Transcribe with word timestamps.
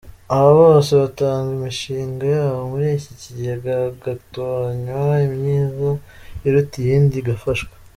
Aba 0.35 0.51
bose 0.61 0.91
batanga 1.01 1.49
imishinga 1.57 2.23
yabo 2.35 2.59
muri 2.71 2.85
iki 2.97 3.11
kigega 3.21 3.71
hagatoranywa 3.83 5.05
imyiza 5.27 5.89
iruta 6.47 6.75
iyindi 6.83 7.15
igafashwa. 7.21 7.73